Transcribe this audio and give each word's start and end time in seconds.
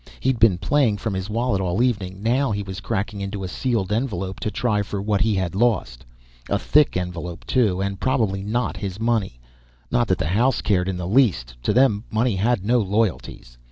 He 0.19 0.29
had 0.29 0.39
been 0.39 0.57
playing 0.57 0.97
from 0.97 1.13
his 1.13 1.29
wallet 1.29 1.61
all 1.61 1.83
evening, 1.83 2.23
now 2.23 2.49
he 2.51 2.63
was 2.63 2.79
cracking 2.79 3.21
into 3.21 3.43
a 3.43 3.47
sealed 3.47 3.91
envelope 3.91 4.39
to 4.39 4.49
try 4.49 4.81
for 4.81 4.99
what 4.99 5.21
he 5.21 5.35
had 5.35 5.53
lost. 5.53 6.03
A 6.49 6.57
thick 6.57 6.97
envelope 6.97 7.45
too, 7.45 7.83
and 7.83 7.99
probably 7.99 8.41
not 8.41 8.77
his 8.77 8.99
money. 8.99 9.39
Not 9.91 10.07
that 10.07 10.17
the 10.17 10.25
house 10.25 10.59
cared 10.61 10.89
in 10.89 10.97
the 10.97 11.07
least. 11.07 11.55
To 11.61 11.71
them 11.71 12.03
money 12.09 12.35
had 12.37 12.65
no 12.65 12.79
loyalties. 12.79 13.59